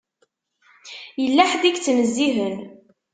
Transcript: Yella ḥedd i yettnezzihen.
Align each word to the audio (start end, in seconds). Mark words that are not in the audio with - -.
Yella 1.21 1.43
ḥedd 1.51 1.63
i 1.65 1.69
yettnezzihen. 1.71 2.57